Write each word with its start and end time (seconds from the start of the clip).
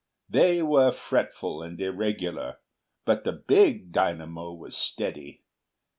They 0.27 0.63
were 0.63 0.91
fretful 0.91 1.61
and 1.61 1.79
irregular, 1.79 2.57
but 3.05 3.23
the 3.23 3.33
big 3.33 3.91
dynamo 3.91 4.51
was 4.51 4.75
steady. 4.75 5.43